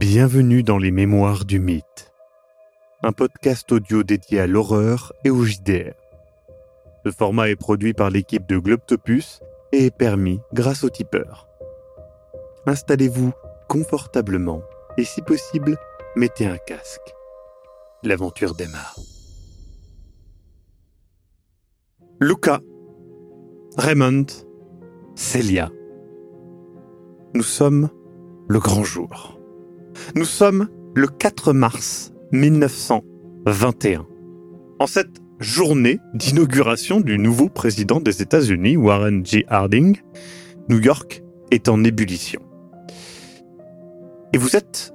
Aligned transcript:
Bienvenue 0.00 0.62
dans 0.62 0.78
les 0.78 0.90
Mémoires 0.90 1.44
du 1.44 1.60
Mythe, 1.60 2.10
un 3.02 3.12
podcast 3.12 3.70
audio 3.70 4.02
dédié 4.02 4.40
à 4.40 4.46
l'horreur 4.46 5.12
et 5.26 5.30
au 5.30 5.44
JDR. 5.44 5.92
Ce 7.04 7.10
format 7.10 7.50
est 7.50 7.56
produit 7.56 7.92
par 7.92 8.08
l'équipe 8.08 8.48
de 8.48 8.56
Globtopus 8.56 9.40
et 9.72 9.84
est 9.84 9.94
permis 9.94 10.40
grâce 10.54 10.84
au 10.84 10.88
tipeur. 10.88 11.48
Installez-vous 12.64 13.32
confortablement 13.68 14.62
et 14.96 15.04
si 15.04 15.20
possible, 15.20 15.76
mettez 16.16 16.46
un 16.46 16.56
casque. 16.56 17.14
L'aventure 18.02 18.54
démarre. 18.54 18.96
Luca, 22.22 22.60
Raymond, 23.76 24.28
Celia. 25.14 25.70
Nous 27.34 27.42
sommes 27.42 27.90
le 28.48 28.60
grand 28.60 28.82
jour. 28.82 29.39
Nous 30.16 30.24
sommes 30.24 30.68
le 30.96 31.06
4 31.06 31.52
mars 31.52 32.12
1921. 32.32 34.06
En 34.80 34.86
cette 34.88 35.20
journée 35.38 36.00
d'inauguration 36.14 37.00
du 37.00 37.16
nouveau 37.16 37.48
président 37.48 38.00
des 38.00 38.20
États-Unis, 38.20 38.76
Warren 38.76 39.24
G. 39.24 39.44
Harding, 39.48 39.98
New 40.68 40.80
York 40.80 41.22
est 41.52 41.68
en 41.68 41.84
ébullition. 41.84 42.40
Et 44.32 44.38
vous 44.38 44.56
êtes 44.56 44.92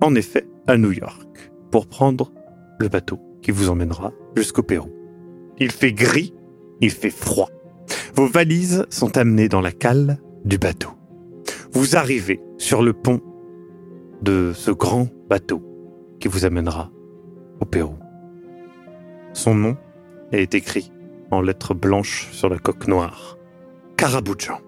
en 0.00 0.16
effet 0.16 0.48
à 0.66 0.76
New 0.76 0.90
York 0.90 1.52
pour 1.70 1.86
prendre 1.86 2.32
le 2.80 2.88
bateau 2.88 3.20
qui 3.42 3.52
vous 3.52 3.68
emmènera 3.68 4.12
jusqu'au 4.36 4.64
Pérou. 4.64 4.90
Il 5.58 5.70
fait 5.70 5.92
gris, 5.92 6.34
il 6.80 6.90
fait 6.90 7.10
froid. 7.10 7.50
Vos 8.16 8.26
valises 8.26 8.84
sont 8.90 9.16
amenées 9.16 9.48
dans 9.48 9.60
la 9.60 9.72
cale 9.72 10.18
du 10.44 10.58
bateau. 10.58 10.90
Vous 11.72 11.94
arrivez 11.96 12.40
sur 12.58 12.82
le 12.82 12.92
pont 12.92 13.20
de 14.22 14.52
ce 14.54 14.70
grand 14.70 15.08
bateau 15.28 15.62
qui 16.20 16.28
vous 16.28 16.44
amènera 16.44 16.90
au 17.60 17.64
Pérou. 17.64 17.96
Son 19.32 19.54
nom 19.54 19.76
est 20.32 20.54
écrit 20.54 20.92
en 21.30 21.40
lettres 21.40 21.74
blanches 21.74 22.28
sur 22.32 22.48
la 22.48 22.58
coque 22.58 22.88
noire. 22.88 23.36
Carabujan. 23.96 24.60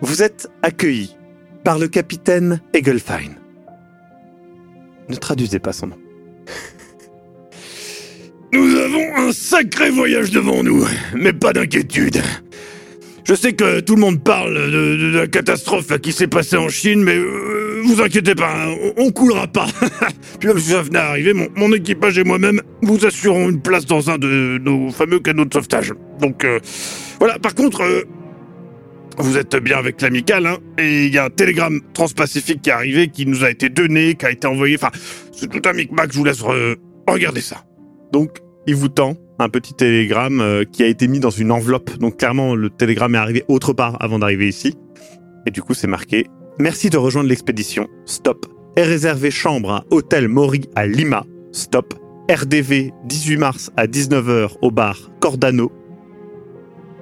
Vous 0.00 0.22
êtes 0.22 0.48
accueilli 0.62 1.16
par 1.64 1.78
le 1.78 1.88
capitaine 1.88 2.60
Egelfine. 2.72 3.36
Ne 5.08 5.16
traduisez 5.16 5.58
pas 5.58 5.72
son 5.72 5.88
nom. 5.88 5.98
Nous 8.52 8.76
avons 8.76 9.16
un 9.16 9.32
sacré 9.32 9.90
voyage 9.90 10.30
devant 10.30 10.62
nous, 10.62 10.84
mais 11.14 11.32
pas 11.32 11.52
d'inquiétude. 11.52 12.22
Je 13.24 13.34
sais 13.34 13.54
que 13.54 13.80
tout 13.80 13.94
le 13.94 14.02
monde 14.02 14.22
parle 14.22 14.52
de, 14.70 15.16
la 15.16 15.26
catastrophe 15.26 15.98
qui 16.00 16.12
s'est 16.12 16.26
passée 16.26 16.58
en 16.58 16.68
Chine, 16.68 17.02
mais 17.02 17.16
euh, 17.16 17.80
vous 17.82 18.02
inquiétez 18.02 18.34
pas, 18.34 18.54
on, 18.68 19.06
on 19.06 19.10
coulera 19.12 19.46
pas. 19.46 19.66
Puis 20.40 20.50
si 20.58 20.70
ça 20.70 20.82
venait 20.82 20.98
à 20.98 21.08
arriver, 21.08 21.32
mon, 21.32 21.72
équipage 21.72 22.18
et 22.18 22.24
moi-même 22.24 22.60
vous 22.82 23.06
assurons 23.06 23.48
une 23.48 23.62
place 23.62 23.86
dans 23.86 24.10
un 24.10 24.18
de 24.18 24.60
nos 24.62 24.90
fameux 24.90 25.20
canaux 25.20 25.46
de 25.46 25.54
sauvetage. 25.54 25.94
Donc 26.20 26.44
euh, 26.44 26.60
voilà, 27.18 27.38
par 27.38 27.54
contre, 27.54 27.80
euh, 27.82 28.02
vous 29.16 29.38
êtes 29.38 29.56
bien 29.56 29.78
avec 29.78 30.02
l'amical, 30.02 30.46
hein, 30.46 30.58
et 30.76 31.06
il 31.06 31.14
y 31.14 31.16
a 31.16 31.24
un 31.24 31.30
télégramme 31.30 31.80
transpacifique 31.94 32.60
qui 32.60 32.68
est 32.68 32.74
arrivé, 32.74 33.08
qui 33.08 33.24
nous 33.24 33.42
a 33.42 33.50
été 33.50 33.70
donné, 33.70 34.16
qui 34.16 34.26
a 34.26 34.32
été 34.32 34.46
envoyé, 34.46 34.76
enfin, 34.76 34.90
c'est 35.32 35.48
tout 35.48 35.66
un 35.66 35.72
micmac, 35.72 36.12
je 36.12 36.18
vous 36.18 36.24
laisse 36.24 36.42
re- 36.42 36.76
regarder 37.08 37.40
ça. 37.40 37.64
Donc, 38.12 38.36
il 38.66 38.74
vous 38.74 38.88
tend 38.88 39.16
un 39.38 39.48
petit 39.48 39.74
télégramme 39.74 40.40
euh, 40.40 40.64
qui 40.64 40.82
a 40.82 40.86
été 40.86 41.08
mis 41.08 41.20
dans 41.20 41.30
une 41.30 41.50
enveloppe. 41.50 41.96
Donc, 41.98 42.18
clairement, 42.18 42.54
le 42.54 42.70
télégramme 42.70 43.14
est 43.14 43.18
arrivé 43.18 43.44
autre 43.48 43.72
part 43.72 43.96
avant 44.00 44.18
d'arriver 44.18 44.48
ici. 44.48 44.76
Et 45.46 45.50
du 45.50 45.62
coup, 45.62 45.74
c'est 45.74 45.86
marqué 45.86 46.26
Merci 46.58 46.88
de 46.88 46.96
rejoindre 46.96 47.28
l'expédition. 47.28 47.88
Stop. 48.06 48.46
Est 48.76 48.84
réservé 48.84 49.30
chambre 49.30 49.72
à 49.72 49.84
Hôtel 49.90 50.28
Mori 50.28 50.62
à 50.74 50.86
Lima. 50.86 51.24
Stop. 51.52 51.94
RDV 52.30 52.92
18 53.04 53.36
mars 53.36 53.70
à 53.76 53.86
19h 53.86 54.56
au 54.62 54.70
bar 54.70 55.10
Cordano. 55.20 55.72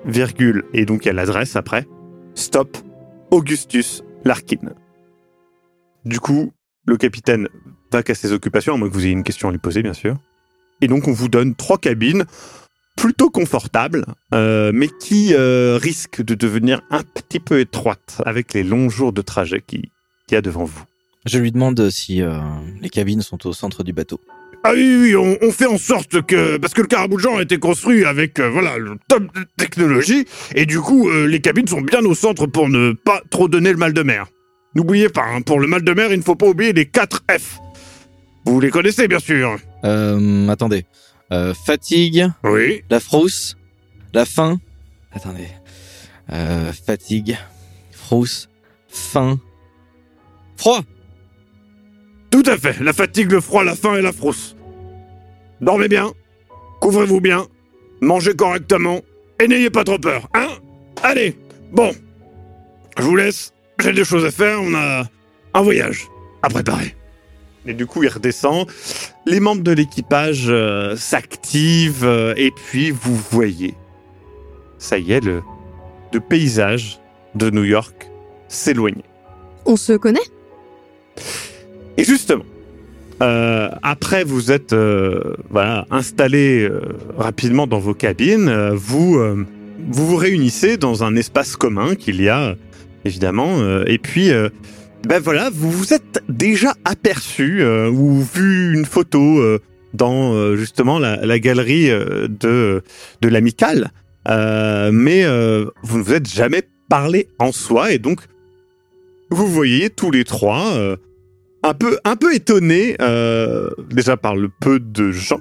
Virgule. 0.04 0.64
Et 0.72 0.86
donc, 0.86 1.04
il 1.04 1.08
y 1.08 1.10
a 1.10 1.14
l'adresse 1.14 1.56
après. 1.56 1.86
Stop. 2.34 2.76
Augustus 3.30 4.02
Larkin. 4.24 4.74
Du 6.04 6.18
coup, 6.18 6.52
le 6.86 6.96
capitaine 6.96 7.48
va 7.92 8.02
qu'à 8.02 8.14
ses 8.14 8.32
occupations, 8.32 8.74
à 8.74 8.76
moins 8.76 8.88
que 8.88 8.94
vous 8.94 9.04
ayez 9.04 9.12
une 9.12 9.22
question 9.22 9.48
à 9.48 9.52
lui 9.52 9.58
poser, 9.58 9.82
bien 9.82 9.92
sûr. 9.92 10.16
Et 10.82 10.88
donc, 10.88 11.08
on 11.08 11.12
vous 11.12 11.28
donne 11.28 11.54
trois 11.54 11.78
cabines 11.78 12.24
plutôt 12.96 13.30
confortables, 13.30 14.04
euh, 14.34 14.70
mais 14.74 14.88
qui 15.00 15.32
euh, 15.32 15.78
risquent 15.80 16.22
de 16.22 16.34
devenir 16.34 16.82
un 16.90 17.02
petit 17.02 17.40
peu 17.40 17.60
étroites 17.60 18.20
avec 18.26 18.52
les 18.52 18.62
longs 18.62 18.90
jours 18.90 19.12
de 19.14 19.22
trajet 19.22 19.62
qui- 19.66 19.90
qu'il 20.26 20.34
y 20.34 20.36
a 20.36 20.42
devant 20.42 20.64
vous. 20.64 20.82
Je 21.24 21.38
lui 21.38 21.52
demande 21.52 21.88
si 21.88 22.20
euh, 22.20 22.36
les 22.82 22.90
cabines 22.90 23.22
sont 23.22 23.46
au 23.46 23.52
centre 23.54 23.82
du 23.82 23.92
bateau. 23.94 24.20
Ah 24.64 24.72
oui, 24.74 24.96
oui, 25.00 25.16
on, 25.16 25.38
on 25.40 25.50
fait 25.50 25.66
en 25.66 25.78
sorte 25.78 26.22
que... 26.22 26.56
Parce 26.58 26.74
que 26.74 26.82
le 26.82 26.86
Caraboujan 26.86 27.38
a 27.38 27.42
été 27.42 27.58
construit 27.58 28.04
avec, 28.04 28.38
euh, 28.38 28.48
voilà, 28.50 28.76
le 28.78 28.96
top 29.08 29.24
de 29.34 29.44
technologie, 29.56 30.26
et 30.54 30.66
du 30.66 30.78
coup, 30.80 31.08
euh, 31.08 31.26
les 31.26 31.40
cabines 31.40 31.66
sont 31.66 31.80
bien 31.80 32.04
au 32.04 32.14
centre 32.14 32.46
pour 32.46 32.68
ne 32.68 32.92
pas 32.92 33.22
trop 33.30 33.48
donner 33.48 33.70
le 33.72 33.78
mal 33.78 33.92
de 33.92 34.02
mer. 34.02 34.26
N'oubliez 34.74 35.08
pas, 35.08 35.24
hein, 35.24 35.40
pour 35.42 35.58
le 35.60 35.66
mal 35.66 35.82
de 35.82 35.92
mer, 35.94 36.12
il 36.12 36.18
ne 36.18 36.22
faut 36.22 36.36
pas 36.36 36.46
oublier 36.46 36.72
les 36.72 36.86
4 36.86 37.22
F. 37.30 37.58
Vous 38.44 38.60
les 38.60 38.70
connaissez, 38.70 39.08
bien 39.08 39.18
sûr. 39.18 39.58
Euh, 39.84 40.48
attendez. 40.48 40.84
Euh, 41.32 41.54
fatigue, 41.54 42.26
Oui. 42.44 42.82
la 42.90 43.00
frousse, 43.00 43.56
la 44.12 44.24
faim. 44.24 44.60
Attendez. 45.12 45.48
Euh, 46.30 46.72
fatigue, 46.72 47.36
frousse, 47.90 48.48
faim, 48.88 49.38
froid. 50.56 50.80
Tout 52.30 52.42
à 52.46 52.56
fait. 52.56 52.78
La 52.80 52.92
fatigue, 52.92 53.30
le 53.32 53.40
froid, 53.40 53.64
la 53.64 53.74
faim 53.74 53.94
et 53.96 54.02
la 54.02 54.12
frousse. 54.12 54.56
Dormez 55.60 55.88
bien. 55.88 56.12
Couvrez-vous 56.80 57.20
bien. 57.20 57.46
Mangez 58.00 58.34
correctement. 58.34 59.00
Et 59.40 59.48
n'ayez 59.48 59.70
pas 59.70 59.84
trop 59.84 59.98
peur, 59.98 60.28
hein? 60.34 60.48
Allez, 61.02 61.36
bon. 61.72 61.92
Je 62.98 63.02
vous 63.02 63.16
laisse. 63.16 63.52
J'ai 63.80 63.92
des 63.92 64.04
choses 64.04 64.24
à 64.24 64.30
faire. 64.30 64.60
On 64.62 64.74
a 64.74 65.04
un 65.54 65.62
voyage 65.62 66.06
à 66.42 66.48
préparer. 66.48 66.94
Et 67.66 67.74
du 67.74 67.86
coup, 67.86 68.02
il 68.02 68.08
redescend. 68.08 68.66
Les 69.26 69.38
membres 69.38 69.62
de 69.62 69.72
l'équipage 69.72 70.46
euh, 70.48 70.96
s'activent 70.96 72.04
euh, 72.04 72.34
et 72.36 72.50
puis 72.50 72.90
vous 72.90 73.14
voyez, 73.30 73.74
ça 74.78 74.98
y 74.98 75.12
est, 75.12 75.24
le, 75.24 75.42
le 76.12 76.20
paysage 76.20 76.98
de 77.34 77.50
New 77.50 77.64
York 77.64 78.10
s'éloigner. 78.48 79.04
On 79.64 79.76
se 79.76 79.92
connaît? 79.92 80.18
Et 81.96 82.04
justement, 82.04 82.44
euh, 83.22 83.68
après 83.82 84.24
vous 84.24 84.50
êtes 84.50 84.74
voilà 85.50 85.86
installés 85.90 86.68
rapidement 87.16 87.68
dans 87.68 87.78
vos 87.78 87.94
cabines, 87.94 88.70
vous 88.70 89.14
vous 89.88 90.06
vous 90.06 90.16
réunissez 90.16 90.78
dans 90.78 91.04
un 91.04 91.14
espace 91.14 91.54
commun 91.54 91.94
qu'il 91.94 92.20
y 92.20 92.28
a 92.28 92.56
évidemment, 93.04 93.82
et 93.86 93.98
puis 93.98 94.30
ben 95.06 95.20
voilà, 95.20 95.50
vous 95.52 95.70
vous 95.70 95.92
êtes 95.92 96.21
déjà 96.42 96.74
aperçu 96.84 97.62
euh, 97.62 97.88
ou 97.88 98.20
vu 98.20 98.74
une 98.74 98.84
photo 98.84 99.38
euh, 99.38 99.60
dans 99.94 100.34
euh, 100.34 100.56
justement 100.56 100.98
la, 100.98 101.38
galerie 101.38 101.88
de 101.88 102.82
de 103.20 103.28
l'amicale, 103.28 103.92
mais 104.26 105.24
vous 105.82 105.98
ne 105.98 106.02
vous 106.02 106.12
êtes 106.12 106.28
jamais 106.28 106.62
parlé 106.88 107.28
en 107.38 107.52
soi 107.52 107.92
et 107.92 107.98
donc 107.98 108.22
vous 109.30 109.46
voyez 109.46 109.88
tous 109.88 110.10
les 110.10 110.24
trois 110.24 110.96
un 111.62 111.74
peu 111.74 111.98
un 112.04 112.16
peu 112.16 112.34
étonnés 112.34 112.96
déjà 113.90 114.16
par 114.16 114.34
le 114.34 114.48
peu 114.48 114.80
de 114.80 115.12
gens 115.12 115.40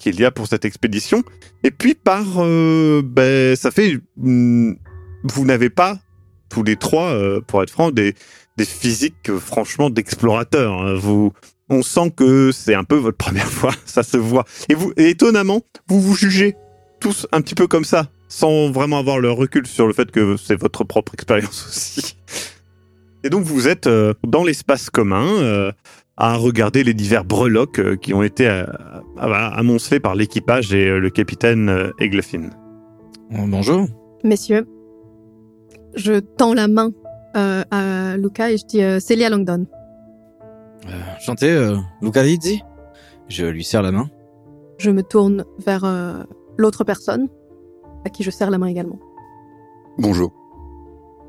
qu'il 0.00 0.18
y 0.18 0.24
a 0.24 0.32
pour 0.32 0.48
cette 0.48 0.64
expédition 0.64 1.22
et 1.62 1.70
puis 1.70 1.94
par 1.94 2.24
ben 3.04 3.54
ça 3.54 3.70
fait 3.70 3.98
hmm, 4.16 4.72
vous 5.22 5.44
n'avez 5.44 5.70
pas 5.70 5.98
tous 6.48 6.62
les 6.62 6.76
trois 6.76 7.08
euh, 7.08 7.40
pour 7.40 7.62
être 7.62 7.70
franc 7.70 7.90
des 7.90 8.14
des 8.56 8.64
physiques 8.64 9.30
euh, 9.30 9.38
franchement 9.38 9.90
d'explorateurs 9.90 10.72
hein. 10.72 10.94
vous 10.94 11.32
on 11.70 11.82
sent 11.82 12.12
que 12.16 12.52
c'est 12.52 12.74
un 12.74 12.84
peu 12.84 12.96
votre 12.96 13.16
première 13.24 13.48
fois 13.48 13.72
ça 13.84 14.02
se 14.02 14.16
voit 14.16 14.44
et 14.68 14.74
vous 14.74 14.92
et 14.96 15.10
étonnamment 15.10 15.62
vous 15.88 16.00
vous 16.00 16.14
jugez 16.14 16.56
tous 17.00 17.26
un 17.32 17.40
petit 17.40 17.54
peu 17.54 17.66
comme 17.66 17.84
ça 17.84 18.08
sans 18.28 18.70
vraiment 18.70 18.98
avoir 18.98 19.18
le 19.18 19.30
recul 19.30 19.66
sur 19.66 19.86
le 19.86 19.92
fait 19.92 20.10
que 20.10 20.36
c'est 20.36 20.56
votre 20.56 20.84
propre 20.84 21.14
expérience 21.14 21.66
aussi 21.68 22.16
et 23.24 23.30
donc 23.30 23.44
vous 23.44 23.68
êtes 23.68 23.86
euh, 23.86 24.14
dans 24.26 24.44
l'espace 24.44 24.90
commun 24.90 25.26
euh, 25.26 25.72
à 26.16 26.36
regarder 26.36 26.84
les 26.84 26.94
divers 26.94 27.24
breloques 27.24 27.98
qui 27.98 28.14
ont 28.14 28.22
été 28.22 28.46
amoncelés 29.16 29.98
par 29.98 30.14
l'équipage 30.14 30.72
et 30.72 30.96
le 30.96 31.10
capitaine 31.10 31.90
Eglefin. 31.98 32.50
Bonjour. 33.32 33.88
Messieurs, 34.22 34.64
je 35.96 36.18
tends 36.20 36.54
la 36.54 36.68
main 36.68 36.90
euh, 37.36 37.62
à 37.70 38.16
Luca 38.16 38.50
et 38.50 38.56
je 38.56 38.64
dis 38.66 38.82
euh, 38.82 39.00
Célia 39.00 39.28
Langdon. 39.30 39.66
Euh, 40.88 40.90
chanté, 41.20 41.50
euh, 41.50 41.76
Luca 42.02 42.22
Lizzi. 42.22 42.62
Je 43.28 43.46
lui 43.46 43.64
serre 43.64 43.82
la 43.82 43.90
main. 43.92 44.10
Je 44.78 44.90
me 44.90 45.02
tourne 45.02 45.44
vers 45.58 45.84
euh, 45.84 46.22
l'autre 46.58 46.84
personne, 46.84 47.28
à 48.04 48.10
qui 48.10 48.22
je 48.22 48.30
serre 48.30 48.50
la 48.50 48.58
main 48.58 48.66
également. 48.66 48.98
Bonjour. 49.98 50.32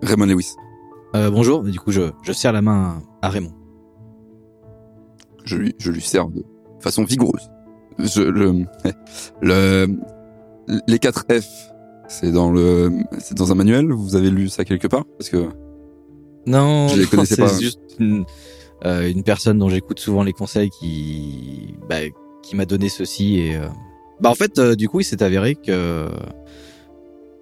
Raymond 0.01 0.25
Lewis. 0.25 0.55
Euh, 1.15 1.29
bonjour. 1.31 1.63
Du 1.63 1.79
coup, 1.79 1.91
je, 1.91 2.11
je 2.23 2.33
serre 2.33 2.51
la 2.53 2.61
main 2.61 3.01
à 3.21 3.29
Raymond. 3.29 3.53
je 5.45 5.55
lui, 5.57 5.75
je 5.77 5.91
lui 5.91 6.01
sers 6.01 6.27
de 6.27 6.43
façon 6.79 7.03
vigoureuse. 7.03 7.49
Je, 7.97 8.21
le, 8.23 8.65
le, 9.41 9.87
les 10.87 10.99
4 10.99 11.25
F, 11.31 11.71
c'est 12.07 12.31
dans 12.31 12.51
le, 12.51 12.91
c'est 13.19 13.37
dans 13.37 13.51
un 13.51 13.55
manuel. 13.55 13.91
Vous 13.91 14.15
avez 14.15 14.29
lu 14.29 14.49
ça 14.49 14.63
quelque 14.65 14.87
part? 14.87 15.05
Parce 15.17 15.29
que 15.29 15.49
Non, 16.45 16.87
Je 16.89 16.99
les 17.01 17.05
connaissais 17.07 17.35
c'est 17.35 17.41
pas. 17.41 17.57
juste 17.59 17.79
une, 17.99 18.25
euh, 18.85 19.09
une 19.09 19.23
personne 19.23 19.57
dont 19.59 19.69
j'écoute 19.69 19.99
souvent 19.99 20.23
les 20.23 20.33
conseils 20.33 20.69
qui, 20.69 21.75
bah, 21.89 21.97
qui 22.43 22.55
m'a 22.55 22.65
donné 22.65 22.89
ceci 22.89 23.39
et, 23.39 23.55
euh, 23.55 23.67
bah 24.21 24.29
en 24.29 24.35
fait, 24.35 24.59
euh, 24.59 24.75
du 24.75 24.87
coup, 24.87 25.01
il 25.01 25.03
s'est 25.03 25.21
avéré 25.23 25.55
que 25.55 26.07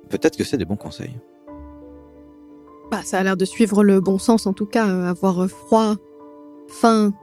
peut-être 0.10 0.38
que 0.38 0.44
c'est 0.44 0.57
des 0.57 0.66
bons 0.66 0.75
conseils. 0.77 1.13
Bah, 2.92 3.01
ça 3.04 3.19
a 3.19 3.24
l'air 3.24 3.38
de 3.38 3.45
suivre 3.45 3.83
le 3.83 4.00
bon 4.01 4.18
sens 4.18 4.45
en 4.48 4.54
tout 4.54 4.66
cas. 4.66 4.88
euh, 4.88 5.07
avoir 5.09 5.48
froid, 5.48 5.95
faim, 6.68 7.13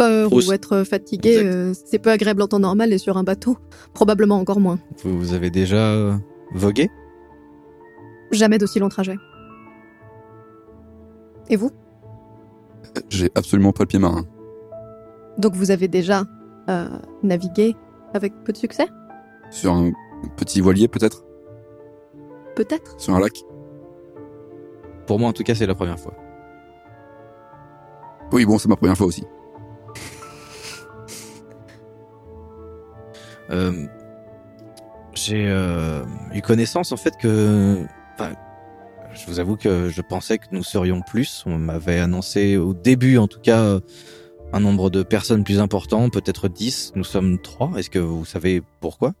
peur 0.00 0.32
ou 0.32 0.52
être 0.52 0.84
fatigué, 0.84 1.42
euh, 1.44 1.72
c'est 1.74 1.98
peu 1.98 2.10
agréable 2.10 2.42
en 2.42 2.48
temps 2.48 2.58
normal 2.58 2.92
et 2.92 2.98
sur 2.98 3.18
un 3.18 3.22
bateau, 3.22 3.58
probablement 3.92 4.38
encore 4.38 4.60
moins. 4.60 4.78
Vous, 5.02 5.18
vous 5.18 5.34
avez 5.34 5.50
déjà 5.50 5.92
euh, 5.92 6.14
vogué? 6.54 6.88
Jamais 8.32 8.58
d'aussi 8.58 8.78
long 8.78 8.88
trajet. 8.88 9.16
Et 11.50 11.56
vous? 11.56 11.70
J'ai 13.08 13.30
absolument 13.34 13.72
pas 13.72 13.82
le 13.82 13.88
pied 13.88 13.98
marin. 13.98 14.24
Donc 15.38 15.54
vous 15.54 15.70
avez 15.70 15.88
déjà 15.88 16.24
euh, 16.68 16.88
navigué 17.22 17.76
avec 18.14 18.32
peu 18.44 18.52
de 18.52 18.56
succès? 18.56 18.88
Sur 19.50 19.72
un 19.72 19.92
petit 20.36 20.60
voilier 20.60 20.88
peut-être? 20.88 21.24
Peut-être 22.56 22.98
Sur 22.98 23.14
un 23.14 23.20
lac? 23.20 23.32
Pour 25.06 25.18
moi, 25.18 25.28
en 25.28 25.32
tout 25.32 25.42
cas, 25.42 25.54
c'est 25.54 25.66
la 25.66 25.74
première 25.74 25.98
fois. 25.98 26.14
Oui, 28.32 28.44
bon, 28.44 28.58
c'est 28.58 28.68
ma 28.68 28.76
première 28.76 28.96
fois 28.96 29.06
aussi. 29.06 29.24
J'ai 35.14 35.46
euh, 35.48 36.04
eu 36.34 36.40
connaissance 36.40 36.92
en 36.92 36.96
fait 36.96 37.16
que, 37.16 37.84
enfin, 38.14 38.32
je 39.12 39.26
vous 39.26 39.40
avoue 39.40 39.56
que 39.56 39.88
je 39.88 40.00
pensais 40.02 40.38
que 40.38 40.46
nous 40.52 40.62
serions 40.62 41.02
plus. 41.02 41.42
On 41.46 41.58
m'avait 41.58 41.98
annoncé 41.98 42.56
au 42.56 42.74
début, 42.74 43.18
en 43.18 43.26
tout 43.26 43.40
cas, 43.40 43.60
euh, 43.60 43.80
un 44.52 44.60
nombre 44.60 44.90
de 44.90 45.02
personnes 45.02 45.44
plus 45.44 45.60
important, 45.60 46.08
peut-être 46.10 46.48
10. 46.48 46.92
Nous 46.96 47.04
sommes 47.04 47.40
trois. 47.40 47.72
Est-ce 47.76 47.90
que 47.90 47.98
vous 47.98 48.24
savez 48.24 48.62
pourquoi? 48.80 49.14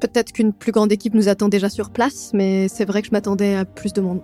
Peut-être 0.00 0.32
qu'une 0.32 0.52
plus 0.52 0.72
grande 0.72 0.92
équipe 0.92 1.14
nous 1.14 1.28
attend 1.28 1.48
déjà 1.48 1.68
sur 1.68 1.90
place, 1.90 2.30
mais 2.34 2.68
c'est 2.68 2.84
vrai 2.84 3.02
que 3.02 3.08
je 3.08 3.12
m'attendais 3.12 3.54
à 3.54 3.64
plus 3.64 3.92
de 3.92 4.00
monde. 4.00 4.20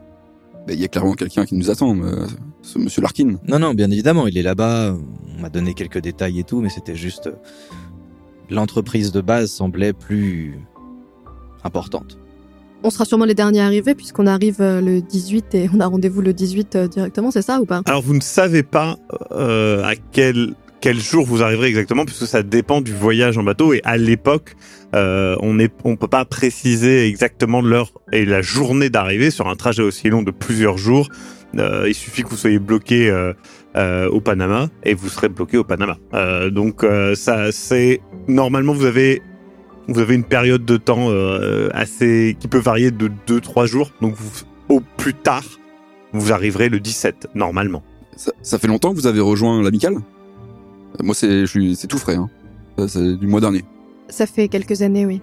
Il 0.68 0.80
y 0.80 0.84
a 0.84 0.88
clairement 0.88 1.14
quelqu'un 1.14 1.44
qui 1.44 1.56
nous 1.56 1.70
attend, 1.70 1.96
euh, 1.96 2.26
ce 2.62 2.78
monsieur 2.78 3.02
Larkin. 3.02 3.38
Non, 3.48 3.58
non, 3.58 3.74
bien 3.74 3.90
évidemment, 3.90 4.26
il 4.26 4.38
est 4.38 4.42
là-bas. 4.42 4.94
On 5.36 5.40
m'a 5.40 5.48
donné 5.48 5.74
quelques 5.74 5.98
détails 5.98 6.38
et 6.38 6.44
tout, 6.44 6.60
mais 6.60 6.68
c'était 6.68 6.94
juste 6.94 7.26
euh, 7.26 7.36
l'entreprise 8.50 9.12
de 9.12 9.20
base 9.20 9.50
semblait 9.50 9.92
plus 9.92 10.58
importante. 11.64 12.18
On 12.84 12.90
sera 12.90 13.04
sûrement 13.04 13.24
les 13.24 13.34
derniers 13.34 13.60
arrivés 13.60 13.94
puisqu'on 13.94 14.26
arrive 14.26 14.60
euh, 14.60 14.80
le 14.80 15.00
18 15.00 15.54
et 15.54 15.70
on 15.72 15.80
a 15.80 15.86
rendez-vous 15.86 16.20
le 16.20 16.32
18 16.32 16.76
euh, 16.76 16.88
directement, 16.88 17.30
c'est 17.30 17.42
ça 17.42 17.60
ou 17.60 17.64
pas? 17.64 17.82
Alors 17.86 18.02
vous 18.02 18.14
ne 18.14 18.20
savez 18.20 18.64
pas 18.64 18.96
euh, 19.30 19.84
à 19.84 19.94
quel 20.12 20.54
quel 20.80 20.98
jour 20.98 21.24
vous 21.24 21.44
arriverez 21.44 21.68
exactement 21.68 22.04
puisque 22.04 22.26
ça 22.26 22.42
dépend 22.42 22.80
du 22.80 22.92
voyage 22.92 23.38
en 23.38 23.44
bateau 23.44 23.72
et 23.72 23.80
à 23.84 23.96
l'époque 23.96 24.56
euh, 24.94 25.36
on 25.40 25.60
est 25.60 25.72
on 25.84 25.96
peut 25.96 26.08
pas 26.08 26.24
préciser 26.24 27.06
exactement 27.06 27.62
l'heure 27.62 27.92
et 28.12 28.24
la 28.24 28.42
journée 28.42 28.90
d'arrivée 28.90 29.30
sur 29.30 29.48
un 29.48 29.54
trajet 29.54 29.82
aussi 29.82 30.08
long 30.10 30.22
de 30.22 30.32
plusieurs 30.32 30.76
jours. 30.76 31.08
Euh, 31.56 31.84
il 31.86 31.94
suffit 31.94 32.22
que 32.22 32.28
vous 32.28 32.36
soyez 32.36 32.58
bloqué 32.58 33.08
euh, 33.10 33.32
euh, 33.76 34.08
au 34.08 34.20
Panama 34.20 34.68
et 34.84 34.94
vous 34.94 35.08
serez 35.08 35.28
bloqué 35.28 35.56
au 35.58 35.64
Panama. 35.64 35.98
Euh, 36.14 36.50
donc 36.50 36.84
euh, 36.84 37.14
ça 37.14 37.52
c'est 37.52 38.00
normalement 38.28 38.72
vous 38.72 38.84
avez 38.84 39.22
vous 39.88 39.98
avez 40.00 40.14
une 40.14 40.24
période 40.24 40.64
de 40.64 40.76
temps 40.76 41.10
euh, 41.10 41.68
assez 41.72 42.36
qui 42.38 42.48
peut 42.48 42.58
varier 42.58 42.90
de 42.90 43.10
2-3 43.26 43.66
jours. 43.66 43.90
Donc 44.00 44.14
vous, 44.14 44.44
au 44.68 44.80
plus 44.96 45.14
tard 45.14 45.44
vous 46.12 46.32
arriverez 46.32 46.68
le 46.68 46.78
17 46.80 47.28
normalement. 47.34 47.82
Ça, 48.16 48.32
ça 48.42 48.58
fait 48.58 48.68
longtemps 48.68 48.90
que 48.90 48.96
vous 48.96 49.06
avez 49.06 49.20
rejoint 49.20 49.62
l'amicale? 49.62 49.94
Euh, 49.94 51.02
Moi, 51.02 51.14
c'est 51.14 51.40
je 51.40 51.46
suis- 51.46 51.74
c'est 51.76 51.86
tout 51.86 51.96
frais. 51.98 52.16
Hein. 52.16 52.28
Ça, 52.78 52.86
C'est 52.88 53.16
du 53.16 53.26
mois 53.26 53.40
dernier. 53.40 53.64
Ça 54.10 54.26
fait 54.26 54.48
quelques 54.48 54.82
années, 54.82 55.06
oui. 55.06 55.22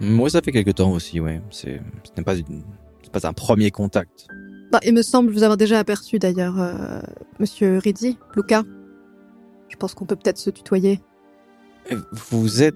Moi, 0.00 0.28
ça 0.30 0.42
fait 0.42 0.52
quelque 0.52 0.70
temps 0.70 0.92
aussi, 0.92 1.18
ouais. 1.20 1.40
C'est, 1.50 1.80
ce 2.04 2.10
n'est 2.16 2.22
pas 2.22 2.36
une, 2.36 2.62
c'est 3.02 3.10
pas 3.10 3.26
un 3.26 3.32
premier 3.32 3.70
contact. 3.70 4.28
Bah, 4.70 4.80
il 4.84 4.92
me 4.92 5.02
semble 5.02 5.32
vous 5.32 5.42
avoir 5.42 5.56
déjà 5.56 5.78
aperçu 5.78 6.18
d'ailleurs, 6.18 6.60
euh, 6.60 7.00
Monsieur 7.38 7.78
Rizzi, 7.78 8.18
Luca. 8.36 8.62
Je 9.70 9.76
pense 9.76 9.94
qu'on 9.94 10.04
peut 10.04 10.16
peut-être 10.16 10.38
se 10.38 10.50
tutoyer. 10.50 11.00
Vous 12.30 12.62
êtes, 12.62 12.74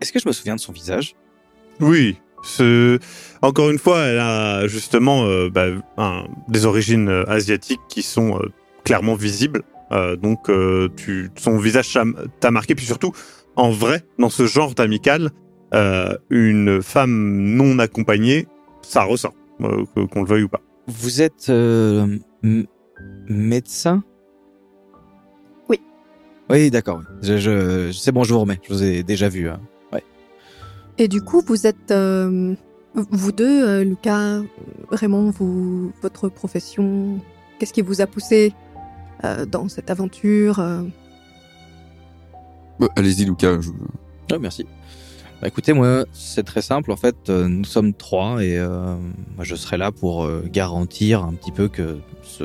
est-ce 0.00 0.12
que 0.12 0.20
je 0.20 0.28
me 0.28 0.32
souviens 0.32 0.54
de 0.54 0.60
son 0.60 0.72
visage? 0.72 1.14
Oui, 1.80 2.16
ce... 2.44 2.98
encore 3.42 3.70
une 3.70 3.78
fois, 3.78 4.00
elle 4.02 4.18
a 4.20 4.68
justement 4.68 5.24
euh, 5.24 5.50
bah, 5.50 5.66
un- 5.96 6.24
des 6.48 6.64
origines 6.66 7.08
euh, 7.08 7.24
asiatiques 7.28 7.80
qui 7.88 8.02
sont 8.02 8.38
euh, 8.38 8.48
clairement 8.84 9.14
visibles. 9.14 9.62
Euh, 9.90 10.14
donc, 10.16 10.48
euh, 10.50 10.88
tu, 10.96 11.30
son 11.36 11.56
visage 11.58 11.98
t'a- 12.40 12.50
marqué. 12.52 12.74
Puis 12.76 12.86
surtout, 12.86 13.12
en 13.56 13.70
vrai, 13.70 14.04
dans 14.18 14.30
ce 14.30 14.46
genre 14.46 14.74
d'amical, 14.74 15.30
euh, 15.74 16.14
une 16.30 16.82
femme 16.82 17.40
non 17.40 17.78
accompagnée, 17.80 18.46
ça 18.82 19.02
ressort, 19.02 19.34
euh, 19.62 19.84
qu'on 20.12 20.22
le 20.22 20.28
veuille 20.28 20.42
ou 20.44 20.48
pas. 20.48 20.60
Vous 20.88 21.22
êtes 21.22 21.48
euh, 21.50 22.18
m- 22.42 22.66
médecin? 23.28 24.02
Oui. 25.68 25.80
Oui, 26.50 26.70
d'accord. 26.70 27.02
Je, 27.22 27.36
je, 27.38 27.92
c'est 27.92 28.10
bon, 28.12 28.24
je 28.24 28.32
vous 28.32 28.40
remets. 28.40 28.58
Je 28.66 28.72
vous 28.72 28.82
ai 28.82 29.02
déjà 29.02 29.28
vu. 29.28 29.48
hein. 29.48 29.60
Et 31.00 31.06
du 31.06 31.22
coup, 31.22 31.40
vous 31.46 31.68
êtes 31.68 31.92
euh, 31.92 32.56
vous 32.94 33.30
deux, 33.30 33.68
euh, 33.68 33.84
Lucas, 33.84 34.40
Raymond, 34.90 35.30
vous, 35.30 35.92
votre 36.02 36.28
profession, 36.28 37.20
qu'est-ce 37.60 37.72
qui 37.72 37.82
vous 37.82 38.00
a 38.00 38.08
poussé 38.08 38.52
euh, 39.22 39.46
dans 39.46 39.68
cette 39.68 39.90
aventure 39.92 40.58
euh? 40.58 40.82
Bah, 42.80 42.88
Allez-y, 42.96 43.26
Lucas. 43.26 43.60
je- 43.60 43.70
Ah, 44.32 44.40
merci. 44.40 44.66
Bah, 45.40 45.46
écoutez, 45.46 45.72
moi, 45.72 46.04
c'est 46.12 46.42
très 46.42 46.62
simple. 46.62 46.90
En 46.90 46.96
fait, 46.96 47.16
euh, 47.28 47.46
nous 47.46 47.64
sommes 47.64 47.94
trois 47.94 48.42
et 48.42 48.58
euh, 48.58 48.96
je 49.40 49.54
serai 49.54 49.76
là 49.78 49.92
pour 49.92 50.24
euh, 50.24 50.42
garantir 50.50 51.22
un 51.22 51.32
petit 51.34 51.52
peu 51.52 51.68
que 51.68 51.98
ce 52.22 52.44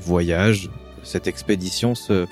voyage, 0.00 0.68
cette 1.02 1.26
expédition 1.28 1.94
se, 1.94 2.26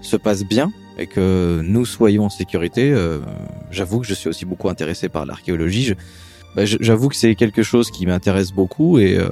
se 0.00 0.16
passe 0.16 0.44
bien 0.44 0.72
et 0.96 1.06
que 1.06 1.60
nous 1.64 1.84
soyons 1.84 2.26
en 2.26 2.30
sécurité. 2.30 2.92
Euh, 2.92 3.18
J'avoue 3.70 4.00
que 4.00 4.06
je 4.06 4.14
suis 4.14 4.28
aussi 4.28 4.44
beaucoup 4.44 4.68
intéressé 4.68 5.08
par 5.08 5.26
l'archéologie. 5.26 5.94
Bah, 6.54 6.64
J'avoue 6.64 7.08
que 7.08 7.16
c'est 7.16 7.34
quelque 7.34 7.62
chose 7.64 7.90
qui 7.90 8.06
m'intéresse 8.06 8.52
beaucoup 8.52 8.98
et 8.98 9.18
euh, 9.18 9.28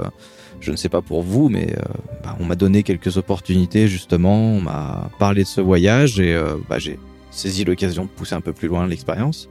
je 0.60 0.72
ne 0.72 0.76
sais 0.76 0.88
pas 0.88 1.02
pour 1.02 1.22
vous, 1.22 1.48
mais 1.48 1.72
euh, 1.72 1.82
bah, 2.24 2.36
on 2.40 2.44
m'a 2.46 2.56
donné 2.56 2.82
quelques 2.82 3.16
opportunités 3.16 3.86
justement. 3.86 4.36
On 4.36 4.60
m'a 4.60 5.08
parlé 5.20 5.42
de 5.44 5.48
ce 5.48 5.60
voyage 5.60 6.18
et 6.18 6.36
bah, 6.68 6.80
j'ai 6.80 6.98
saisi 7.30 7.64
l'occasion 7.64 8.04
de 8.04 8.08
pousser 8.08 8.34
un 8.34 8.40
peu 8.40 8.52
plus 8.52 8.66
loin 8.66 8.86
l'expérience. 8.88 9.48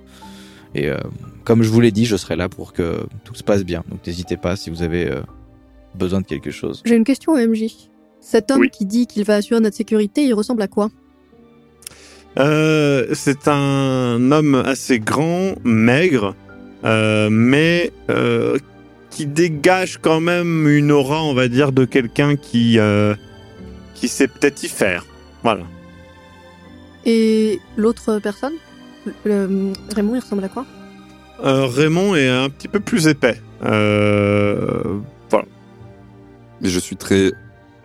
Et 0.76 0.90
euh, 0.90 0.98
comme 1.46 1.64
je 1.64 1.70
vous 1.70 1.80
l'ai 1.80 1.92
dit, 1.92 2.06
je 2.06 2.18
serai 2.18 2.36
là 2.36 2.50
pour 2.50 2.74
que 2.74 3.00
tout 3.24 3.34
se 3.34 3.44
passe 3.44 3.64
bien. 3.64 3.84
Donc 3.90 4.06
n'hésitez 4.06 4.38
pas 4.38 4.56
si 4.56 4.70
vous 4.70 4.84
avez 4.84 5.10
euh, 5.10 5.22
besoin 5.96 6.22
de 6.22 6.26
quelque 6.26 6.52
chose. 6.52 6.82
J'ai 6.86 6.96
une 6.96 7.06
question, 7.06 7.36
MJ. 7.36 7.66
Cet 8.20 8.52
homme 8.52 8.62
Oui. 8.62 8.70
qui 8.70 8.86
dit 8.86 9.08
qu'il 9.08 9.24
va 9.24 9.36
assurer 9.36 9.60
notre 9.62 9.76
sécurité, 9.78 10.24
il 10.26 10.34
ressemble 10.34 10.62
à 10.62 10.68
quoi? 10.68 10.90
Euh, 12.38 13.08
c'est 13.14 13.48
un 13.48 14.32
homme 14.32 14.56
assez 14.56 15.00
grand, 15.00 15.56
maigre, 15.64 16.36
euh, 16.84 17.30
mais 17.32 17.92
euh, 18.10 18.58
qui 19.10 19.26
dégage 19.26 20.00
quand 20.02 20.20
même 20.20 20.68
une 20.68 20.92
aura, 20.92 21.24
on 21.24 21.34
va 21.34 21.48
dire, 21.48 21.72
de 21.72 21.86
quelqu'un 21.86 22.36
qui 22.36 22.78
euh, 22.80 23.16
qui 23.94 24.10
sait 24.10 24.28
peut-être 24.28 24.62
y 24.64 24.68
faire. 24.68 25.06
Voilà. 25.44 25.64
Et 27.06 27.60
l'autre 27.78 28.20
personne? 28.20 28.54
Le- 29.24 29.74
Raymond, 29.96 30.16
il 30.16 30.20
ressemble 30.20 30.44
à 30.44 30.50
quoi? 30.50 30.66
Euh, 31.44 31.66
Raymond 31.68 32.16
est 32.16 32.30
un 32.30 32.50
petit 32.50 32.68
peu 32.68 32.80
plus 32.80 33.08
épais. 33.08 33.40
Euh, 33.64 35.00
Mais 36.62 36.70
je 36.70 36.80
suis 36.80 36.96
très. 36.96 37.32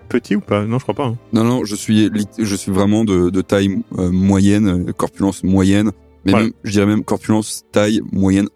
petit 0.09 0.37
ou 0.37 0.41
pas? 0.41 0.65
Non, 0.65 0.79
je 0.79 0.83
crois 0.85 0.95
pas. 0.95 1.07
hein. 1.07 1.19
Non, 1.33 1.45
non, 1.45 1.65
je 1.65 1.75
suis, 1.75 2.11
je 2.39 2.55
suis 2.57 2.73
vraiment 2.73 3.05
de, 3.05 3.31
de 3.31 3.41
taille 3.43 3.83
euh, 3.99 4.11
moyenne, 4.11 4.89
euh, 4.89 4.93
corpulence 4.93 5.43
moyenne. 5.45 5.91
Mais 6.25 6.35
Ouais. 6.35 6.43
même, 6.45 6.53
je 6.65 6.73
dirais 6.73 6.87
même 6.87 7.03
corpulence 7.05 7.65
taille 7.73 8.01
moyenne, 8.13 8.49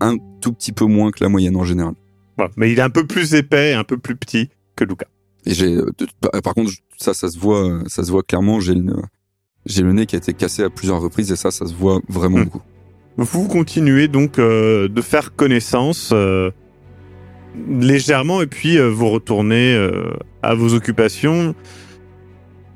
un 0.00 0.16
tout 0.40 0.52
petit 0.52 0.72
peu 0.72 0.84
moins 0.84 1.10
que 1.10 1.22
la 1.22 1.28
moyenne 1.28 1.56
en 1.56 1.64
général. 1.64 1.94
Voilà. 2.36 2.52
Mais 2.56 2.70
il 2.72 2.78
est 2.78 2.82
un 2.82 2.90
peu 2.90 3.06
plus 3.06 3.34
épais, 3.34 3.70
et 3.70 3.74
un 3.74 3.84
peu 3.84 3.98
plus 3.98 4.14
petit 4.16 4.48
que 4.76 4.84
Luca. 4.84 5.06
Et 5.44 5.52
j'ai, 5.54 5.78
par, 6.42 6.54
contre, 6.54 6.70
ça, 6.98 7.14
ça 7.14 7.28
se 7.28 7.38
voit, 7.38 7.68
euh, 7.68 7.82
ça 7.86 8.04
se 8.04 8.10
voit 8.10 8.22
clairement. 8.22 8.60
J'ai 8.60 8.74
le, 8.74 8.94
j'ai 9.66 9.82
le 9.82 9.92
nez 9.92 10.06
qui 10.06 10.16
a 10.16 10.18
été 10.18 10.32
cassé 10.34 10.62
à 10.62 10.70
plusieurs 10.70 11.00
reprises 11.00 11.30
et 11.32 11.36
ça, 11.36 11.50
ça 11.50 11.66
se 11.66 11.74
voit 11.74 12.00
vraiment 12.08 12.38
Hmm. 12.38 12.44
beaucoup. 12.44 12.62
Vous 13.16 13.48
continuez 13.48 14.06
donc 14.06 14.38
euh, 14.38 14.86
de 14.86 15.02
faire 15.02 15.34
connaissance 15.34 16.10
euh, 16.12 16.52
légèrement 17.68 18.42
et 18.42 18.46
puis 18.46 18.78
euh, 18.78 18.88
vous 18.88 19.08
retournez 19.08 19.76
à 20.42 20.54
vos 20.54 20.74
occupations. 20.74 21.54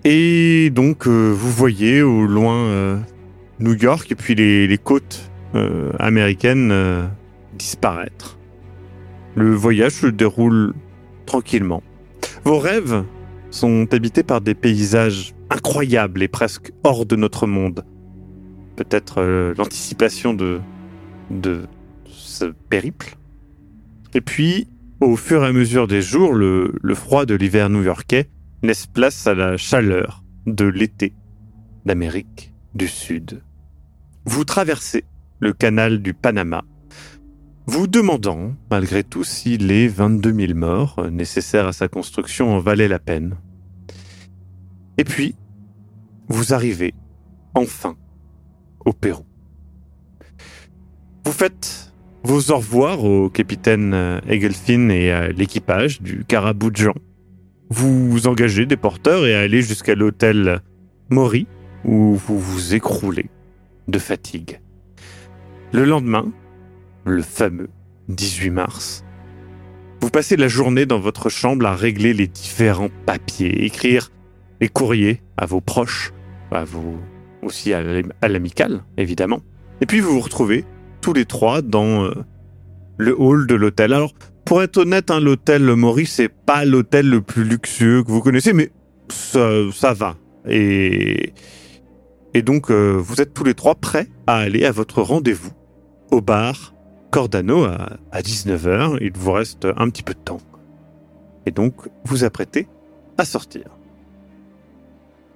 Et 0.05 0.71
donc, 0.71 1.07
vous 1.07 1.51
voyez 1.51 2.03
au 2.03 2.27
loin 2.27 3.01
New 3.61 3.75
York 3.75 4.11
et 4.11 4.17
puis 4.17 4.35
les, 4.35 4.67
les 4.67 4.79
côtes 4.79 5.31
américaines 6.01 7.09
disparaître. 7.57 8.37
Le 9.37 9.55
voyage 9.55 9.93
se 9.93 10.09
déroule 10.09 10.75
tranquillement. 11.25 11.85
Vos 12.45 12.59
rêves 12.59 13.05
sont 13.53 13.87
habités 13.93 14.23
par 14.23 14.41
des 14.41 14.55
paysages 14.55 15.35
incroyables 15.51 16.23
et 16.23 16.29
presque 16.29 16.73
hors 16.83 17.07
de 17.07 17.17
notre 17.17 17.47
monde. 17.47 17.85
Peut-être 18.77 19.19
euh, 19.19 19.55
l'anticipation 19.57 20.35
de, 20.35 20.61
ce 22.07 22.47
périple. 22.69 23.17
Et 24.15 24.21
puis, 24.21 24.69
au 25.01 25.17
fur 25.17 25.45
et 25.45 25.49
à 25.49 25.53
mesure 25.53 25.87
des 25.87 26.03
jours, 26.03 26.33
le, 26.33 26.75
le 26.83 26.95
froid 26.95 27.27
de 27.27 27.35
l'hiver 27.35 27.71
new-yorkais 27.71 28.29
laisse 28.63 28.87
place 28.87 29.27
à 29.27 29.35
la 29.35 29.57
chaleur 29.57 30.25
de 30.47 30.65
l'été 30.65 31.15
d'Amérique 31.85 32.53
du 32.75 32.89
Sud. 32.89 33.43
Vous 34.25 34.45
traversez 34.45 35.05
le 35.41 35.53
canal 35.53 36.01
du 36.01 36.15
Panama, 36.15 36.65
vous 37.67 37.87
demandant, 37.87 38.55
malgré 38.71 39.05
tout, 39.05 39.25
si 39.25 39.57
les 39.57 39.89
22 39.89 40.33
000 40.33 40.59
morts 40.59 41.09
nécessaires 41.11 41.69
à 41.69 41.73
sa 41.73 41.89
construction 41.89 42.55
en 42.55 42.59
valaient 42.59 42.89
la 42.89 42.99
peine. 42.99 43.37
Et 44.99 45.05
puis, 45.05 45.35
vous 46.29 46.53
arrivez, 46.55 46.95
enfin, 47.55 47.97
au 48.85 48.93
Pérou. 48.93 49.25
Vous 51.25 51.33
faites 51.33 51.93
vos 52.25 52.51
au 52.51 52.57
revoir 52.57 53.05
au 53.05 53.29
capitaine 53.29 54.21
Egelfin 54.29 54.89
et 54.89 55.11
à 55.11 55.29
l'équipage 55.29 56.03
du 56.03 56.25
Carabou 56.25 56.71
de 56.71 56.77
Jean. 56.77 56.95
Vous 57.71 58.27
engagez 58.27 58.67
des 58.67 58.77
porteurs 58.77 59.25
et 59.27 59.35
allez 59.35 59.63
jusqu'à 59.63 59.95
l'hôtel 59.95 60.61
Maury, 61.11 61.47
où 61.85 62.15
vous 62.15 62.39
vous 62.39 62.75
écroulez 62.75 63.31
de 63.89 63.99
fatigue. 63.99 64.61
Le 65.73 65.85
lendemain, 65.85 66.31
le 67.05 67.23
fameux 67.23 67.69
18 68.09 68.51
mars, 68.51 69.05
vous 70.01 70.11
passez 70.11 70.37
la 70.37 70.49
journée 70.49 70.87
dans 70.87 70.99
votre 70.99 71.29
chambre 71.29 71.65
à 71.67 71.75
régler 71.77 72.13
les 72.13 72.27
différents 72.27 72.91
papiers, 73.07 73.65
écrire 73.65 74.11
les 74.61 74.69
courriers 74.69 75.23
à 75.37 75.47
vos 75.47 75.61
proches, 75.61 76.13
à 76.51 76.65
vos, 76.65 76.97
aussi 77.43 77.73
à 77.73 77.83
l'am- 77.83 78.13
à 78.21 78.29
l'amical, 78.29 78.83
évidemment. 78.97 79.41
Et 79.81 79.87
puis 79.87 80.01
vous 80.01 80.13
vous 80.13 80.21
retrouvez 80.21 80.65
tous 81.01 81.13
les 81.13 81.25
trois 81.25 81.63
dans 81.63 82.05
euh, 82.05 82.15
le 82.99 83.15
hall 83.21 83.47
de 83.47 83.55
l'hôtel. 83.55 83.93
Alors, 83.93 84.13
pour 84.45 84.63
être 84.63 84.79
honnête, 84.79 85.11
hein, 85.11 85.21
l'hôtel 85.21 85.63
Maurice, 85.65 86.15
c'est 86.15 86.29
pas 86.29 86.65
l'hôtel 86.65 87.09
le 87.09 87.21
plus 87.23 87.45
luxueux 87.45 88.03
que 88.03 88.11
vous 88.11 88.21
connaissez, 88.21 88.53
mais 88.53 88.71
ça, 89.09 89.93
va. 89.95 90.17
Et, 90.49 91.33
et 92.35 92.43
donc, 92.43 92.71
euh, 92.71 92.93
vous 92.99 93.21
êtes 93.21 93.35
tous 93.35 93.45
les 93.45 93.55
trois 93.55 93.75
prêts 93.77 94.09
à 94.27 94.37
aller 94.39 94.65
à 94.65 94.73
votre 94.73 95.01
rendez-vous 95.03 95.53
au 96.11 96.21
bar 96.21 96.75
Cordano 97.13 97.65
à, 97.65 97.99
à 98.11 98.23
19h. 98.23 98.99
Il 99.03 99.13
vous 99.15 99.33
reste 99.33 99.69
un 99.77 99.89
petit 99.91 100.03
peu 100.03 100.15
de 100.15 100.19
temps. 100.19 100.41
Et 101.47 101.51
donc, 101.51 101.75
vous 102.05 102.25
apprêtez 102.25 102.67
à 103.19 103.25
sortir. 103.27 103.65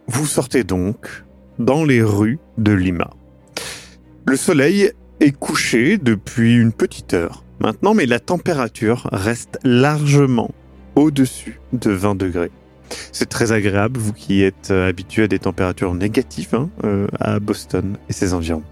Vous 0.09 0.27
sortez 0.27 0.65
donc 0.65 1.25
dans 1.59 1.85
les 1.85 2.03
rues 2.03 2.39
de 2.57 2.73
Lima. 2.73 3.11
Le 4.25 4.37
soleil 4.37 4.91
est 5.21 5.33
couché 5.33 5.99
depuis 5.99 6.57
une 6.57 6.73
petite 6.73 7.13
heure 7.13 7.45
maintenant, 7.61 7.93
mais 7.93 8.07
la 8.07 8.21
température 8.21 9.09
reste 9.13 9.59
largement 9.63 10.51
au-dessus 10.95 11.61
de 11.75 11.91
20 11.91 12.15
degrés. 12.15 12.51
C'est 13.13 13.29
très 13.29 13.53
agréable, 13.53 13.99
vous 13.99 14.13
qui 14.13 14.43
êtes 14.43 14.71
habitué 14.71 15.25
à 15.25 15.29
des 15.29 15.41
températures 15.41 15.95
négatives 15.95 16.55
hein, 16.55 16.71
euh, 16.85 17.07
à 17.21 17.39
Boston 17.39 17.99
et 18.09 18.13
ses 18.13 18.33
environs. 18.33 18.63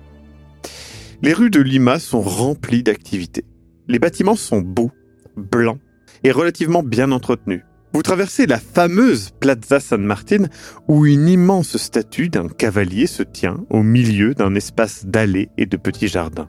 Les 1.22 1.32
rues 1.32 1.50
de 1.50 1.60
Lima 1.60 1.98
sont 1.98 2.20
remplies 2.20 2.82
d'activités. 2.82 3.44
Les 3.88 3.98
bâtiments 3.98 4.36
sont 4.36 4.60
beaux, 4.60 4.90
blancs 5.36 5.78
et 6.22 6.32
relativement 6.32 6.82
bien 6.82 7.12
entretenus. 7.12 7.62
Vous 7.92 8.02
traversez 8.02 8.46
la 8.46 8.58
fameuse 8.58 9.30
Plaza 9.38 9.78
San 9.78 10.02
Martin 10.02 10.46
où 10.88 11.06
une 11.06 11.28
immense 11.28 11.76
statue 11.76 12.28
d'un 12.28 12.48
cavalier 12.48 13.06
se 13.06 13.22
tient 13.22 13.64
au 13.70 13.82
milieu 13.82 14.34
d'un 14.34 14.54
espace 14.54 15.06
d'allées 15.06 15.48
et 15.58 15.66
de 15.66 15.76
petits 15.76 16.08
jardins. 16.08 16.48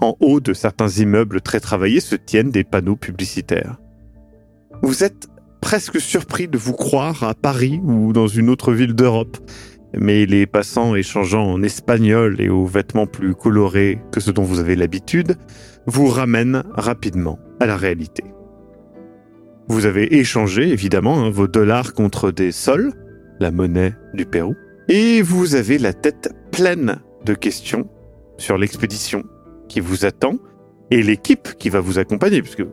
En 0.00 0.16
haut 0.20 0.40
de 0.40 0.52
certains 0.52 0.88
immeubles 0.88 1.40
très 1.40 1.60
travaillés 1.60 2.00
se 2.00 2.16
tiennent 2.16 2.50
des 2.50 2.64
panneaux 2.64 2.96
publicitaires. 2.96 3.78
Vous 4.82 5.04
êtes 5.04 5.28
presque 5.60 6.00
surpris 6.00 6.48
de 6.48 6.58
vous 6.58 6.74
croire 6.74 7.22
à 7.22 7.34
Paris 7.34 7.80
ou 7.84 8.12
dans 8.12 8.26
une 8.26 8.50
autre 8.50 8.72
ville 8.72 8.94
d'Europe, 8.94 9.38
mais 9.98 10.26
les 10.26 10.46
passants 10.46 10.94
échangeant 10.94 11.44
en 11.44 11.62
espagnol 11.62 12.40
et 12.40 12.48
aux 12.48 12.66
vêtements 12.66 13.06
plus 13.06 13.34
colorés 13.34 13.98
que 14.12 14.20
ce 14.20 14.30
dont 14.30 14.42
vous 14.42 14.60
avez 14.60 14.76
l'habitude 14.76 15.36
vous 15.86 16.08
ramènent 16.08 16.62
rapidement 16.72 17.38
à 17.60 17.66
la 17.66 17.76
réalité. 17.76 18.24
Vous 19.68 19.86
avez 19.86 20.18
échangé 20.18 20.68
évidemment 20.68 21.24
hein, 21.24 21.30
vos 21.30 21.46
dollars 21.46 21.94
contre 21.94 22.30
des 22.30 22.52
sols, 22.52 22.92
la 23.40 23.50
monnaie 23.50 23.94
du 24.12 24.26
Pérou, 24.26 24.54
et 24.88 25.22
vous 25.22 25.54
avez 25.54 25.78
la 25.78 25.92
tête 25.92 26.34
pleine 26.52 27.00
de 27.24 27.34
questions 27.34 27.88
sur 28.36 28.58
l'expédition 28.58 29.24
qui 29.68 29.80
vous 29.80 30.04
attend 30.04 30.36
et 30.90 31.02
l'équipe 31.02 31.54
qui 31.58 31.70
va 31.70 31.80
vous 31.80 31.98
accompagner, 31.98 32.42
puisque 32.42 32.64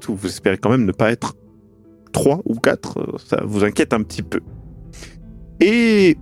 tout, 0.00 0.14
vous 0.14 0.28
espérez 0.28 0.56
quand 0.56 0.70
même 0.70 0.86
ne 0.86 0.92
pas 0.92 1.10
être 1.12 1.36
trois 2.12 2.40
ou 2.44 2.54
quatre, 2.54 2.98
euh, 2.98 3.18
ça 3.18 3.42
vous 3.44 3.64
inquiète 3.64 3.92
un 3.92 4.02
petit 4.02 4.22
peu. 4.22 4.40
Et 5.60 6.16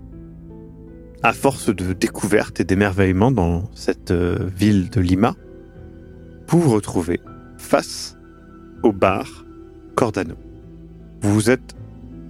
à 1.22 1.32
force 1.32 1.74
de 1.74 1.92
découvertes 1.92 2.60
et 2.60 2.64
d'émerveillement 2.64 3.30
dans 3.30 3.70
cette 3.74 4.10
euh, 4.10 4.38
ville 4.56 4.90
de 4.90 5.00
Lima, 5.00 5.34
vous 6.48 6.60
vous 6.60 6.70
retrouvez 6.70 7.20
face 7.56 8.16
au 8.82 8.92
bar 8.92 9.44
Cordano. 9.96 10.34
Vous 11.22 11.50
êtes 11.50 11.74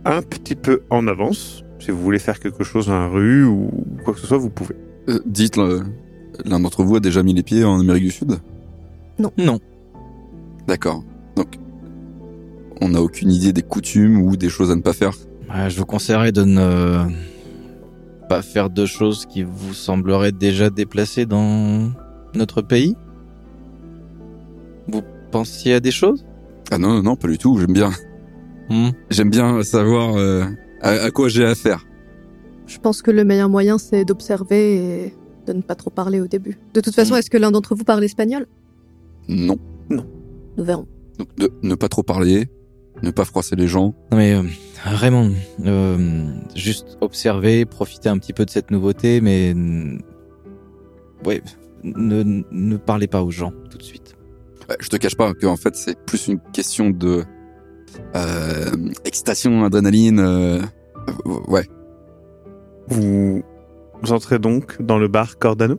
un 0.04 0.22
petit 0.22 0.54
peu 0.54 0.82
en 0.90 1.06
avance. 1.06 1.64
Si 1.78 1.90
vous 1.90 2.00
voulez 2.00 2.18
faire 2.18 2.40
quelque 2.40 2.64
chose 2.64 2.86
dans 2.86 2.98
la 2.98 3.08
rue 3.08 3.44
ou 3.44 3.70
quoi 4.04 4.14
que 4.14 4.20
ce 4.20 4.26
soit, 4.26 4.38
vous 4.38 4.50
pouvez. 4.50 4.74
Euh, 5.08 5.20
dites, 5.26 5.56
l'un 5.56 6.60
d'entre 6.60 6.82
vous 6.82 6.96
a 6.96 7.00
déjà 7.00 7.22
mis 7.22 7.34
les 7.34 7.42
pieds 7.42 7.64
en 7.64 7.78
Amérique 7.80 8.04
du 8.04 8.10
Sud? 8.10 8.38
Non. 9.18 9.60
D'accord. 10.66 11.04
Donc, 11.36 11.58
on 12.80 12.90
n'a 12.90 13.02
aucune 13.02 13.30
idée 13.30 13.52
des 13.52 13.62
coutumes 13.62 14.20
ou 14.20 14.36
des 14.36 14.48
choses 14.48 14.70
à 14.70 14.76
ne 14.76 14.80
pas 14.80 14.92
faire? 14.92 15.12
Euh, 15.54 15.68
je 15.68 15.78
vous 15.78 15.86
conseillerais 15.86 16.32
de 16.32 16.44
ne 16.44 17.04
pas 18.28 18.42
faire 18.42 18.70
de 18.70 18.86
choses 18.86 19.26
qui 19.26 19.42
vous 19.42 19.74
sembleraient 19.74 20.32
déjà 20.32 20.70
déplacées 20.70 21.26
dans 21.26 21.90
notre 22.34 22.62
pays. 22.62 22.94
Vous 24.88 25.02
pensiez 25.30 25.74
à 25.74 25.80
des 25.80 25.90
choses 25.90 26.24
Ah 26.70 26.78
non, 26.78 26.88
non, 26.94 27.02
non, 27.02 27.16
pas 27.16 27.28
du 27.28 27.38
tout. 27.38 27.58
J'aime 27.58 27.72
bien, 27.72 27.90
Hmm. 28.70 28.90
j'aime 29.10 29.30
bien 29.30 29.62
savoir 29.62 30.16
euh, 30.16 30.44
à, 30.82 30.90
à 30.90 31.10
quoi 31.10 31.28
j'ai 31.28 31.44
affaire. 31.44 31.86
Je 32.66 32.76
pense 32.78 33.00
que 33.00 33.10
le 33.10 33.24
meilleur 33.24 33.48
moyen, 33.48 33.78
c'est 33.78 34.04
d'observer 34.04 35.04
et 35.06 35.14
de 35.46 35.54
ne 35.54 35.62
pas 35.62 35.74
trop 35.74 35.88
parler 35.88 36.20
au 36.20 36.26
début. 36.26 36.58
De 36.74 36.80
toute 36.82 36.94
façon, 36.94 37.14
Mm. 37.14 37.18
est-ce 37.18 37.30
que 37.30 37.38
l'un 37.38 37.50
d'entre 37.50 37.74
vous 37.74 37.84
parle 37.84 38.04
espagnol? 38.04 38.46
Non. 39.28 39.56
Nous 39.88 40.64
verrons. 40.64 40.86
Donc, 41.18 41.34
de, 41.38 41.50
ne 41.62 41.74
pas 41.76 41.88
trop 41.88 42.02
parler, 42.02 42.48
ne 43.02 43.10
pas 43.10 43.24
froisser 43.24 43.56
les 43.56 43.66
gens. 43.68 43.94
Non 44.10 44.18
mais 44.18 44.34
euh, 44.34 44.42
Raymond, 44.84 45.32
euh, 45.66 46.24
juste 46.54 46.98
observer, 47.00 47.64
profiter 47.64 48.08
un 48.08 48.18
petit 48.18 48.32
peu 48.32 48.44
de 48.44 48.50
cette 48.50 48.70
nouveauté, 48.70 49.20
mais 49.20 49.54
mm, 49.54 50.00
ouais, 51.26 51.42
ne, 51.84 52.42
ne 52.50 52.76
parlez 52.76 53.06
pas 53.06 53.22
aux 53.22 53.30
gens 53.30 53.52
tout 53.70 53.78
de 53.78 53.82
suite. 53.82 54.14
Je 54.80 54.88
te 54.88 54.96
cache 54.96 55.16
pas 55.16 55.32
que 55.34 55.46
en 55.46 55.56
fait 55.56 55.74
c'est 55.76 55.98
plus 56.04 56.28
une 56.28 56.40
question 56.52 56.90
de 56.90 57.24
euh, 58.14 58.64
excitation, 59.04 59.64
adrénaline. 59.64 60.20
euh, 60.20 60.60
euh, 61.08 61.40
ouais. 61.48 61.66
Vous 62.88 63.42
entrez 64.10 64.38
donc 64.38 64.80
dans 64.82 64.98
le 64.98 65.08
bar 65.08 65.38
Cordano? 65.38 65.78